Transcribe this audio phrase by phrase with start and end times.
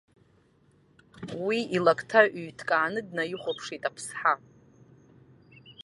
[1.45, 4.33] Уи илакҭа ҩҭкааны днаихәаԥшит аԥсҳа.